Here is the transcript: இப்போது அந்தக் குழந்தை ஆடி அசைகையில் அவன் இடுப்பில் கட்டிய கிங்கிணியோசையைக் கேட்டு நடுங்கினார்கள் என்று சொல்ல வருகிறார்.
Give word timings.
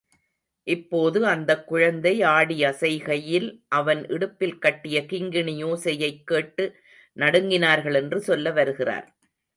இப்போது 0.67 1.25
அந்தக் 1.25 1.67
குழந்தை 1.67 2.21
ஆடி 2.21 2.63
அசைகையில் 2.63 3.47
அவன் 3.67 4.07
இடுப்பில் 4.07 4.57
கட்டிய 4.57 5.01
கிங்கிணியோசையைக் 5.01 6.23
கேட்டு 6.23 6.65
நடுங்கினார்கள் 7.17 7.93
என்று 7.93 8.21
சொல்ல 8.21 8.51
வருகிறார். 8.51 9.07